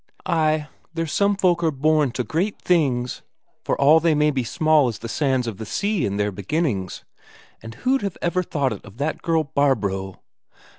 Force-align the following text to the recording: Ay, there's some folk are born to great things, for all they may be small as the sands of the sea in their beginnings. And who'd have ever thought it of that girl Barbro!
Ay, 0.25 0.67
there's 0.95 1.11
some 1.11 1.35
folk 1.35 1.63
are 1.63 1.69
born 1.69 2.09
to 2.09 2.23
great 2.23 2.59
things, 2.59 3.21
for 3.63 3.79
all 3.79 3.99
they 3.99 4.15
may 4.15 4.31
be 4.31 4.43
small 4.43 4.87
as 4.87 4.97
the 4.97 5.07
sands 5.07 5.45
of 5.45 5.57
the 5.57 5.63
sea 5.67 6.07
in 6.07 6.17
their 6.17 6.31
beginnings. 6.31 7.05
And 7.61 7.75
who'd 7.75 8.01
have 8.01 8.17
ever 8.19 8.41
thought 8.41 8.73
it 8.73 8.83
of 8.83 8.97
that 8.97 9.21
girl 9.21 9.43
Barbro! 9.43 10.19